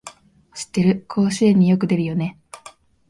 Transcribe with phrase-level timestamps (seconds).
[0.55, 2.39] 知ってる、甲子園によく出るよね